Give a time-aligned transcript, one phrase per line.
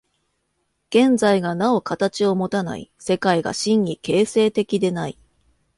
[0.89, 5.19] 現在がなお形をもたない、世界が真に形成的でない。